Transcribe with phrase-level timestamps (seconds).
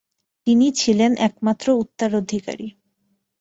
[0.47, 2.67] তিনি ছিলেন এক মাত্র উত্তরাধিকারী।